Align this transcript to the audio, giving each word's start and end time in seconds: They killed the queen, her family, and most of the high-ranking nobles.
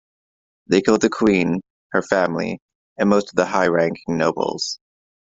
They 0.65 0.81
killed 0.81 1.01
the 1.01 1.11
queen, 1.11 1.61
her 1.91 2.01
family, 2.01 2.57
and 2.97 3.07
most 3.07 3.29
of 3.29 3.35
the 3.35 3.45
high-ranking 3.45 4.17
nobles. 4.17 4.79